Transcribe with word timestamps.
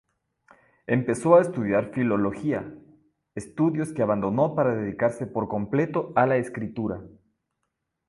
Empezó 0.87 1.35
a 1.35 1.41
estudiar 1.43 1.91
filología, 1.93 2.73
estudios 3.35 3.93
que 3.93 4.01
abandonó 4.01 4.55
para 4.55 4.73
dedicarse 4.73 5.27
por 5.27 5.47
completo 5.47 6.11
a 6.15 6.25
la 6.25 6.37
escritura. 6.37 7.03